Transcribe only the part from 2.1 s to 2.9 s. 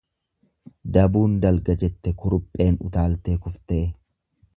kurupheen